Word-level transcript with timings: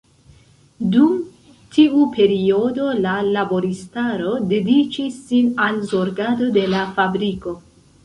Dum 0.95 1.11
tiu 1.75 2.07
periodo, 2.15 2.89
la 3.05 3.13
laboristaro 3.37 4.35
dediĉis 4.55 5.23
sin 5.29 5.55
al 5.69 5.81
zorgado 5.95 6.53
de 6.61 6.69
la 6.77 6.87
fabriko. 6.99 7.59